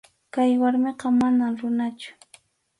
[0.33, 2.11] Kay warmiqa manam runachu.